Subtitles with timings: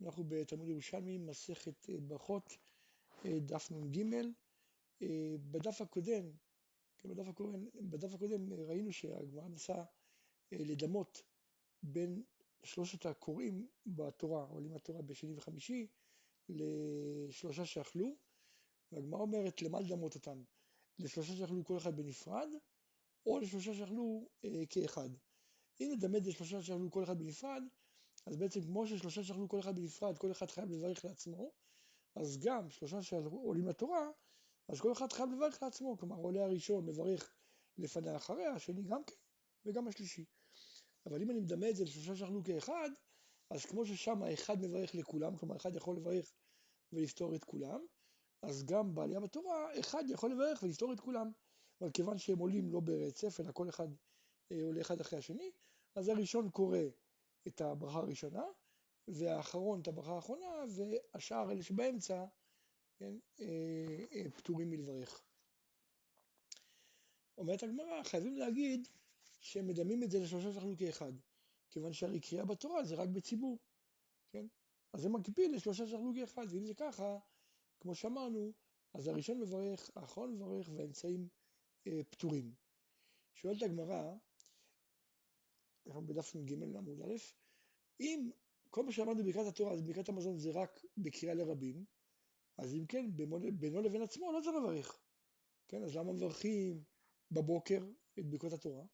[0.00, 2.56] אנחנו בתלמוד ירושלמי, מסכת אה, ברכות,
[3.24, 4.02] אה, דף נ"ג.
[5.02, 6.30] אה, בדף הקודם,
[6.98, 9.84] כן, בדף הקודם, בדף הקודם ראינו שהגמרא נסעה
[10.52, 11.22] לדמות
[11.82, 12.22] בין
[12.62, 15.86] שלושת הקוראים בתורה, עולים לתורה בשני וחמישי,
[16.48, 18.16] לשלושה שאכלו,
[18.92, 20.42] והגמרא אומרת למה לדמות אותם?
[20.98, 22.48] לשלושה שאכלו כל אחד בנפרד,
[23.26, 25.08] או לשלושה שאכלו אה, כאחד.
[25.80, 27.62] אם נדמה את זה לשלושה שאכלו כל אחד בנפרד,
[28.26, 31.50] אז בעצם כמו ששלושה שאכלו כל אחד בנפרד, כל אחד חייב לברך לעצמו,
[32.14, 34.10] אז גם שלושה שעולים לתורה,
[34.68, 37.32] אז כל אחד חייב לברך לעצמו, כלומר עולה הראשון מברך
[37.78, 39.14] לפניה אחריה, השני גם כן,
[39.66, 40.24] וגם השלישי.
[41.06, 42.90] אבל אם אני מדמה את זה לשלושה שאכלו כאחד,
[43.50, 46.32] אז כמו ששם האחד מברך לכולם, כלומר אחד יכול לברך
[46.92, 47.80] ולפתור את כולם,
[48.42, 51.32] אז גם בעלייה בתורה, אחד יכול לברך ולפתור את כולם.
[51.80, 53.88] אבל כיוון שהם עולים לא ברצף, אלא כל אחד
[54.52, 55.50] אה, עולה אחד אחרי השני,
[55.94, 56.78] אז הראשון קורא
[57.46, 58.44] את הברכה הראשונה,
[59.08, 62.24] והאחרון את הברכה האחרונה, והשאר אלה שבאמצע,
[62.96, 65.24] כן, אה, אה, פטורים מלברך.
[67.38, 68.88] אומרת הגמרא, חייבים להגיד
[69.40, 71.12] שהם מדמים את זה לשלושה שאכלו כאחד,
[71.70, 73.58] כיוון שהרי קריאה בתורה זה רק בציבור,
[74.30, 74.46] כן?
[74.92, 77.18] אז זה מקביל לשלושה שאכלו כאחד, ואם זה ככה,
[77.80, 78.52] כמו שאמרנו,
[78.94, 81.28] אז הראשון מברך, האחרון מברך, והאמצעים
[81.86, 82.54] אה, פטורים.
[83.34, 84.14] שואלת הגמרא,
[85.86, 87.14] אנחנו בדף נ"ג עמוד א',
[88.00, 88.30] אם
[88.70, 91.84] כל מה שאמרנו בברכת התורה, אז בברכת המזון זה רק בקריאה לרבים,
[92.58, 93.10] אז אם כן,
[93.58, 95.00] בינו לבין עצמו לא צריך לברך.
[95.68, 96.84] כן, אז למה מברכים
[97.30, 97.84] בבוקר
[98.18, 98.84] את ברכות התורה?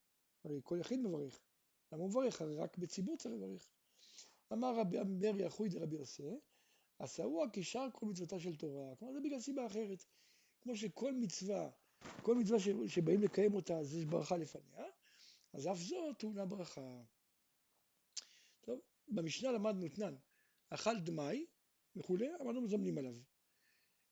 [0.44, 1.42] הרי כל יחיד מברך.
[1.92, 2.42] למה הוא מברך?
[2.42, 3.70] הרי רק בציבור צריך לברך.
[4.52, 6.22] אמר רבי אמרי אחוי דרבי יוסי,
[6.98, 8.96] עשאוה כשאר כל מצוותה של תורה.
[8.96, 10.04] כלומר, זה בגלל סיבה אחרת.
[10.60, 11.70] כמו שכל מצווה,
[12.22, 14.84] כל מצווה שבאים לקיים אותה, אז יש ברכה לפניה,
[15.52, 17.02] אז אף זו טעונה ברכה.
[18.60, 20.14] טוב, במשנה למדנו תנן,
[20.70, 21.46] אכל דמאי
[21.96, 23.16] וכולי, אמרנו מזמנים עליו.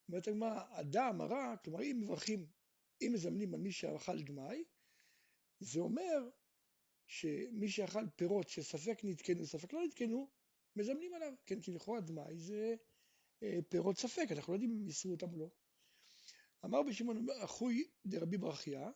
[0.09, 2.47] אומרת הגמרא, אדם הרע, כלומר אם מברכים,
[3.01, 4.63] אם מזמנים על מי שאכל דמאי,
[5.59, 6.29] זה אומר
[7.07, 10.29] שמי שאכל פירות שספק נתקנו, ספק לא נתקנו,
[10.75, 12.75] מזמנים עליו, כן, כי לכאורה דמאי זה
[13.43, 15.49] אה, פירות ספק, אנחנו לא יודעים אם יסרו אותם או לא.
[16.65, 18.91] אמר בשמעון אחוי דרבי ברכיה,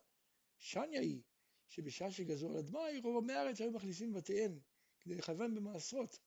[0.58, 1.22] שניה היא
[1.70, 4.60] שבשעה שגזרו על הדמאי, רוב עמי הארץ היו מכניסים בבתיהם
[5.02, 6.20] כדי לכוון במעשרות.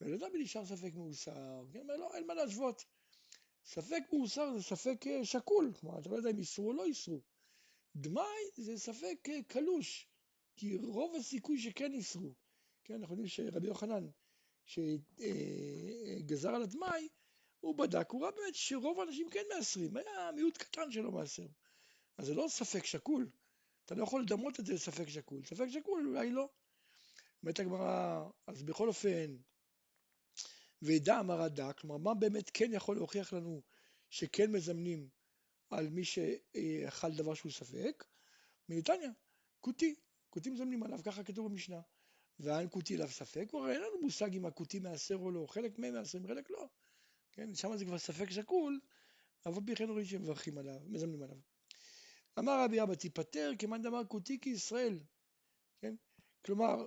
[0.00, 2.84] ולא יודע מי נשאר ספק מאוסר, כן, אומר לא, אין מה להשוות.
[3.64, 7.20] ספק מאוסר זה ספק אה, שקול, כלומר אתה לא יודע אם איסרו או לא איסרו.
[7.96, 10.08] דמאי זה ספק אה, קלוש,
[10.56, 12.34] כי רוב הסיכוי שכן איסרו.
[12.84, 14.06] כן, אנחנו יודעים שרבי יוחנן,
[14.64, 17.08] שגזר על הדמאי,
[17.60, 21.46] הוא בדק, הוא ראה באמת שרוב האנשים כן מעשרים, היה מיעוט קטן שלא מעשר.
[22.18, 23.30] אז זה לא ספק שקול,
[23.84, 26.48] אתה לא יכול לדמות את זה לספק שקול, ספק שקול אולי לא.
[27.42, 29.36] אומרת הגמרא, אז בכל אופן,
[30.82, 33.62] וידע אמר הדק, כלומר מה באמת כן יכול להוכיח לנו
[34.10, 35.08] שכן מזמנים
[35.70, 38.04] על מי שאכל דבר שהוא ספק?
[38.68, 39.10] מנתניה,
[39.60, 39.94] כותי,
[40.30, 41.80] כותי מזמנים עליו, ככה כתוב במשנה.
[42.38, 45.94] ואין כותי אליו ספק, כבר אין לנו מושג אם הכותי מעשר או לא, חלק מהם
[45.94, 46.68] מעשרים, חלק לא.
[47.32, 48.80] כן, שם זה כבר ספק שקול,
[49.46, 51.51] אבל פי כן רואים שמברכים עליו, מזמנים עליו.
[52.38, 55.00] אמר רבי אבא תיפטר כמאן דמר כותי כישראל,
[55.80, 55.94] כן?
[56.46, 56.86] כלומר,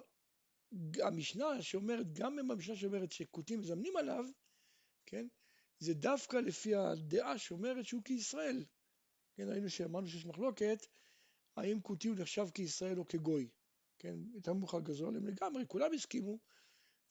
[1.03, 4.25] המשנה שאומרת, גם אם המשנה שאומרת שכותי מזמנים עליו,
[5.05, 5.27] כן?
[5.79, 8.65] זה דווקא לפי הדעה שאומרת שהוא כישראל.
[9.35, 10.85] כן, ראינו שאמרנו שיש מחלוקת,
[11.57, 13.49] האם כותי הוא נחשב כישראל או כגוי.
[13.99, 16.39] כן, יותר מאוחר גזרו עליהם לגמרי, כולם הסכימו,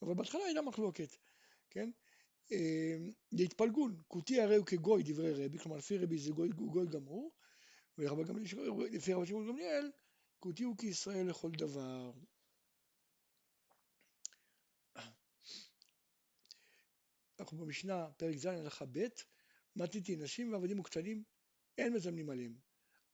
[0.03, 1.17] אבל בהתחלה הייתה מחלוקת,
[1.71, 1.91] כן?
[3.33, 7.33] להתפלגון, כותי הרי הוא כגוי דברי רבי, כלומר לפי רבי זה גוי, גוי גמור,
[7.99, 9.91] ולפי רבי שמעון גמליאל,
[10.41, 12.13] כותי הוא כישראל לכל דבר.
[17.41, 19.07] אנחנו במשנה, פרק ז' הלכה ב',
[19.77, 21.25] מתניתי נשים ועבדים וקטנים,
[21.79, 22.59] אין מזמנים עליהם.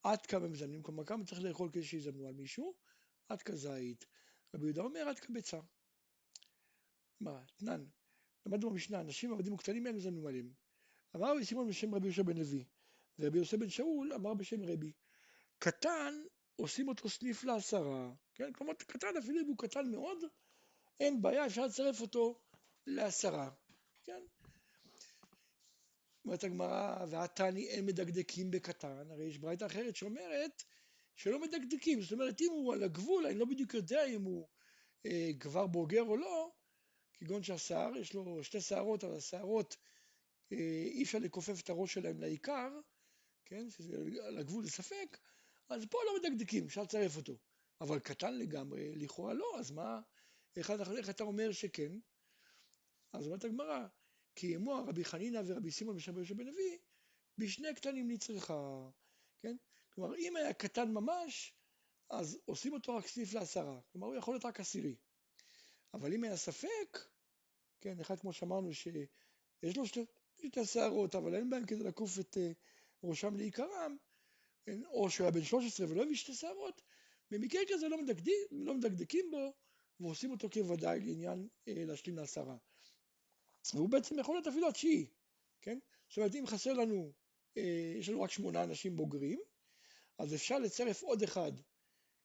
[0.03, 2.75] עד כמה מזמנים, כלומר כמה צריך לאכול כדי שיזמנו על מישהו,
[3.29, 4.07] עד כזית.
[4.55, 5.61] רבי יהודה אומר עד כביצה.
[7.21, 7.85] מה, תנן,
[8.47, 10.53] למדנו במשנה, נשים עבדים וקטנים אין מזמנים עליהם.
[11.17, 12.65] אמר רבי סימון בשם רבי יהושע בן לוי,
[13.21, 14.93] ורבי יוסף בן שאול אמר בשם רבי,
[15.59, 16.15] קטן
[16.57, 18.53] עושים אותו סניף לעשרה, כן?
[18.53, 20.19] כלומר קטן אפילו אם הוא קטן מאוד,
[21.01, 22.41] אין בעיה, אפשר לצרף אותו
[22.87, 23.51] לעשרה,
[24.05, 24.23] כן?
[26.25, 30.63] אומרת הגמרא, ועתני אין מדקדקים בקטן, הרי יש ברייתא אחרת שאומרת
[31.17, 34.49] שלא מדקדקים, זאת אומרת אם הוא על הגבול, אני לא בדיוק יודע אם הוא
[35.07, 36.53] אה, כבר בוגר או לא,
[37.15, 39.77] כגון שהשיער, יש לו שתי שערות, אבל השערות,
[40.53, 42.71] אה, אי אפשר לכופף את הראש שלהם לעיקר,
[43.51, 45.19] כן, שזה על הגבול לספק,
[45.69, 47.39] אז פה לא מדקדקים, אפשר לצרף אותו.
[47.81, 50.01] אבל קטן לגמרי, לכאורה לא, אז מה,
[50.57, 51.93] איך, איך אתה אומר שכן?
[53.13, 53.87] אז אומרת הגמרא,
[54.35, 56.79] כי אמו רבי חנינא ורבי סימון ושם יושב בן לוי,
[57.39, 58.91] בשני קטנים נצרכה,
[59.41, 59.57] כן?
[59.95, 61.55] כלומר, אם היה קטן ממש,
[62.11, 64.97] אז עושים אותו רק סניף לעשרה, כלומר הוא יכול להיות רק עשירי.
[65.95, 66.99] אבל אם היה ספק,
[67.81, 70.05] כן, אחד כמו שאמרנו שיש לו שתי,
[70.47, 72.55] שתי שערות, אבל אין בהם כדי לקוף את uh,
[73.03, 73.97] ראשם לעיקרם,
[74.87, 76.83] או שהוא היה בן 13 ולא הביא שתי שערות,
[77.31, 79.53] במקרה כזה לא, מדקדים, לא מדקדקים בו
[80.01, 82.57] ועושים אותו כוודאי לעניין uh, להשלים לעשרה.
[83.75, 85.07] והוא בעצם יכול להיות אפילו התשיעי,
[85.61, 85.79] כן?
[86.09, 87.13] זאת אומרת, אם חסר לנו,
[87.57, 89.41] אה, יש לנו רק שמונה אנשים בוגרים,
[90.19, 91.53] אז אפשר לצרף עוד אחד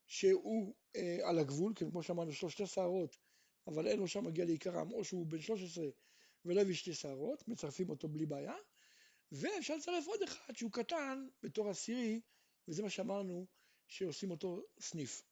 [0.07, 3.17] שהוא אה, על הגבול, כן, כמו שאמרנו, יש לו שתי שערות,
[3.67, 5.85] אבל אין לו שם מגיע לעיקרם, או שהוא בן 13
[6.45, 8.55] ולא הביא שתי שערות, מצרפים אותו בלי בעיה,
[9.35, 12.21] ואפשר לצרף עוד אחד שהוא קטן בתור עשירי,
[12.67, 13.45] וזה מה שאמרנו,
[13.87, 15.23] שעושים אותו סניף.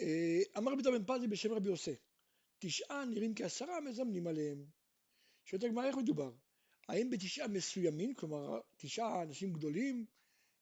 [0.00, 1.94] אה, אמר רבי בן פזי בשם רבי יוסי,
[2.58, 4.66] תשעה נראים כעשרה מזמנים עליהם.
[5.44, 6.32] שואלת הגמרא איך מדובר?
[6.88, 10.06] האם בתשעה מסוימים, כלומר תשעה אנשים גדולים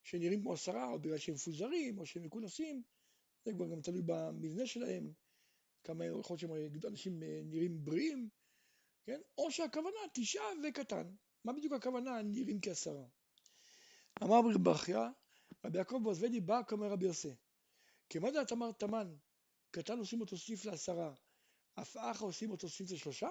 [0.02, 2.82] שנראים כמו עשרה, או בגלל שהם מפוזרים, או שהם מכונסים,
[3.44, 5.12] זה כבר גם תלוי במבנה שלהם,
[5.84, 8.28] כמה יכול להיות שהם אנשים אה, נראים בריאים,
[9.04, 9.20] כן?
[9.38, 11.14] או שהכוונה תשעה וקטן.
[11.44, 13.04] מה בדיוק הכוונה נראים כעשרה?
[14.22, 15.10] אמר רבי ברכיה,
[15.64, 17.34] רבי יעקב בוזבדי בא כאומר רבי יוסי,
[18.10, 19.14] כמה דעת אמר תמן,
[19.70, 21.14] קטן עושים אותו סניף לעשרה,
[21.74, 23.28] אף אחא עושים אותו סניף לשלושה?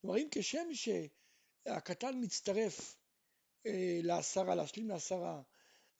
[0.00, 2.96] כלומר אם כשם שהקטן מצטרף
[3.66, 5.42] אה, לעשרה, להשלים לעשרה,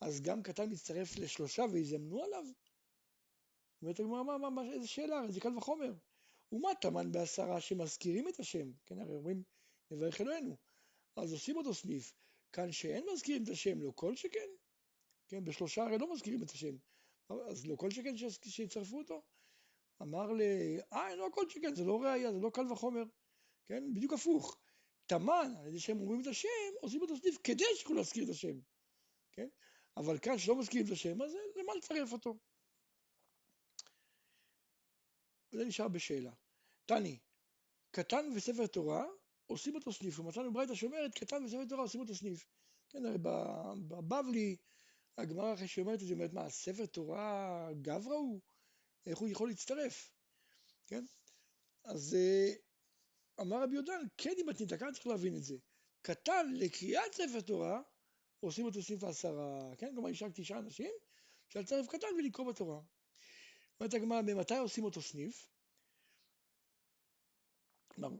[0.00, 2.44] אז גם קטן מצטרף לשלושה ויזמנו עליו?
[3.82, 5.92] אומרת הגמרא, מה, מה, מה, איזה שאלה, זה קל וחומר.
[6.52, 8.72] ומה טמן בעשרה שמזכירים את השם?
[8.86, 9.42] כן, הרי אומרים,
[9.90, 10.56] נברך אלוהינו.
[11.16, 12.12] אז עושים אותו סניף.
[12.52, 14.48] כאן שאין מזכירים את השם, לא כל שכן.
[15.28, 16.76] כן, בשלושה הרי לא מזכירים את השם.
[17.50, 18.14] אז לא כל שכן
[18.44, 19.22] שיצרפו אותו.
[20.02, 20.40] אמר ל...
[20.92, 23.04] אה, לא כל שכן, זה לא ראייה, זה לא קל וחומר.
[23.68, 24.58] כן, בדיוק הפוך.
[25.06, 26.48] תמן, על ידי שהם אומרים את השם,
[26.80, 28.60] עושים אותו סניף כדי שיוכלו להזכיר את השם.
[29.32, 29.48] כן?
[29.96, 32.38] אבל כאן שלא מזכירים את השם, אז למה לצרף אותו?
[35.52, 36.32] זה נשאר בשאלה.
[36.96, 37.18] תני,
[37.90, 39.04] קטן וספר תורה
[39.46, 42.46] עושים אותו סניף, ומצאנו ברייתא שאומרת קטן וספר תורה עושים אותו סניף.
[42.88, 44.56] כן, הרי בבבלי,
[45.18, 48.40] הגמרא אחרי שאומרת את זה, אומרת מה, ספר תורה גברא הוא?
[49.06, 50.12] איך הוא יכול להצטרף?
[50.86, 51.04] כן?
[51.84, 52.52] אז אה,
[53.40, 55.56] אמר רבי יודן, כן אם את ניתקה צריך להבין את זה.
[56.02, 57.82] קטן לקריאת ספר תורה
[58.40, 59.94] עושים אותו סניף לעשרה, כן?
[59.94, 60.90] כלומר יש רק תשעה אנשים,
[61.48, 62.80] אפשר לצרף קטן ולקרוא בתורה.
[63.80, 65.46] אומרת הגמרא, ממתי עושים אותו סניף?
[67.94, 68.16] כלומר,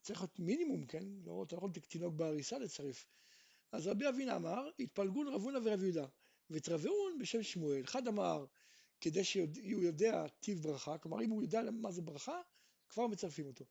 [0.00, 1.04] צריך להיות מינימום, כן?
[1.24, 3.06] לא, אתה לא יכול תינוק בהריסה לצרף.
[3.72, 6.06] אז רבי אבינה אמר, התפלגון רב הונא ורב יהודה,
[6.50, 7.84] ותרבעון בשם שמואל.
[7.84, 8.44] אחד אמר,
[9.00, 12.40] כדי שהוא יודע טיב ברכה, כלומר אם הוא יודע מה זה ברכה,
[12.88, 13.64] כבר מצרפים אותו.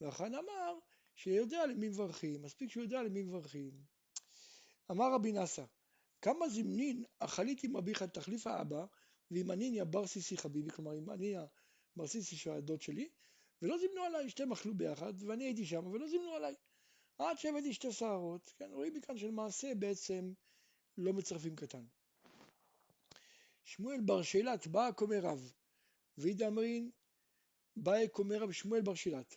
[0.00, 0.78] ואחד אמר,
[1.14, 3.70] שיודע למי מברכים, מספיק שהוא יודע למי מברכים.
[4.90, 5.64] אמר רבי נאסא,
[6.22, 8.84] כמה זמנין אכלית עם אביך תחליף האבא,
[9.30, 11.46] ועם אניניה בר סיסי חביבי, כלומר עם אניניה
[11.96, 13.08] בר סיסי שהוא הדוד שלי,
[13.62, 16.54] ולא זימנו עליי, שתיהם אכלו ביחד, ואני הייתי שם, ולא זימנו עליי.
[17.18, 20.32] עד שהבאתי שתי שערות, כן, רואים מכאן שלמעשה בעצם
[20.98, 21.84] לא מצרפים קטן.
[23.64, 25.52] שמואל בר שילת בא קומי רב,
[26.18, 26.90] וידע אמרין
[27.76, 29.36] באי קומי רב שמואל בר שילת.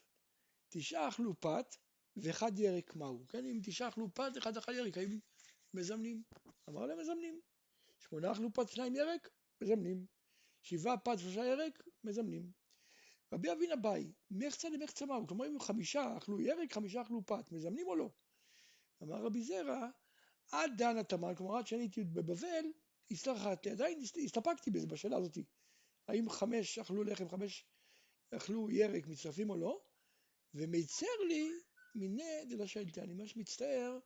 [0.70, 1.76] תשעה אכלו פת
[2.16, 5.20] ואחד ירק מהו, כן, אם תשעה אכלו פת, אחד אכל ירק, האם
[5.74, 6.24] מזמנים?
[6.70, 7.42] אמר להם מזמנים.
[8.00, 9.30] שמונה אכלו פת, שניים ירק,
[9.62, 10.06] מזמנים.
[10.62, 12.63] שבעה פת, שלושה ירק, מזמנים.
[13.34, 17.88] רבי אבינה באי, מחצה למחצה מהו, כלומר אם חמישה אכלו ירק, חמישה אכלו פת, מזמנים
[17.88, 18.10] או לא?
[19.04, 19.90] אמר רבי זרע,
[20.52, 22.66] עד דן התמן, כלומר עד שאני הייתי בבבל,
[23.12, 25.38] הסתרחתי, עדיין הסתפקתי בזה, בשאלה הזאת.
[26.08, 27.66] האם חמש אכלו לחם, חמש
[28.32, 29.82] אכלו ירק, מצטרפים או לא?
[30.54, 31.50] ומיצר לי
[31.96, 34.00] מיניה דלא שאלתי, אני ממש מצטער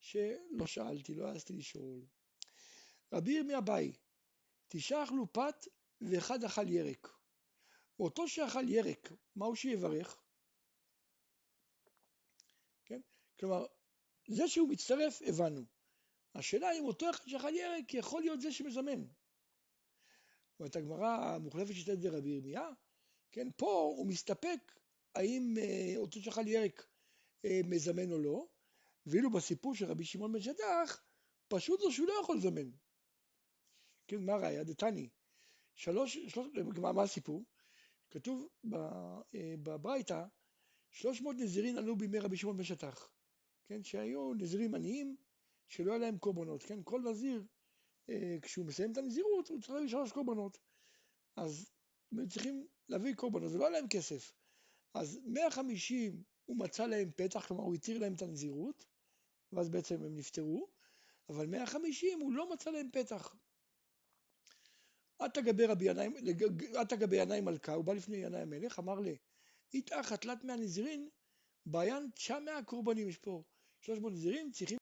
[0.00, 2.06] שלא שאלתי, לא העזתי לשאול.
[3.12, 3.92] רבי ירמיה באי,
[4.68, 5.66] תשעה אכלו פת
[6.00, 7.21] ואחד אכל ירק.
[8.02, 10.22] אותו שאכל ירק, מה הוא שיברך?
[12.84, 13.00] כן?
[13.40, 13.66] כלומר,
[14.28, 15.64] זה שהוא מצטרף, הבנו.
[16.34, 19.04] השאלה אם אותו אחד שאכל ירק יכול להיות זה שמזמן.
[20.58, 22.68] זאת הגמרא המוחלפת שיטת רבי ירמיה,
[23.32, 24.80] כן, פה הוא מסתפק
[25.14, 26.86] האם אה, אותו שאכל ירק
[27.44, 28.46] אה, מזמן או לא,
[29.06, 31.02] ואילו בסיפור של רבי שמעון בן שטח,
[31.48, 32.70] פשוט זה שהוא לא יכול לזמן.
[34.06, 34.64] כן, מה ראיה?
[34.64, 35.08] דתני.
[35.74, 37.44] שלוש, שלוש, מה הסיפור?
[38.12, 40.24] כתוב אה, בברייתא,
[40.90, 43.10] 300 נזירים עלו בימי רבי שמעון בן שטח,
[43.66, 45.16] כן, שהיו נזירים עניים
[45.68, 47.44] שלא היה להם קורבנות, כן, כל נזיר,
[48.10, 50.58] אה, כשהוא מסיים את הנזירות, הוא צריך להביא שלוש קורבנות,
[51.36, 51.70] אז
[52.12, 54.32] הם צריכים להביא קורבנות, ולא היה להם כסף,
[54.94, 58.84] אז 150 הוא מצא להם פתח, כלומר הוא התיר להם את הנזירות,
[59.52, 60.68] ואז בעצם הם נפטרו,
[61.28, 63.34] אבל 150 הוא לא מצא להם פתח.
[65.24, 69.16] עתה גבי ינאי מלכה, הוא בא לפני ינאי המלך, אמר לי,
[69.74, 71.08] איתך תלת מאה נזירין,
[71.66, 73.42] בעיין תשע מאה קורבנים, יש פה
[73.80, 74.78] 300 נזירים, צריכים